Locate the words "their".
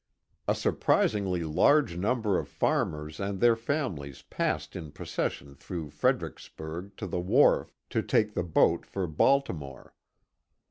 3.39-3.55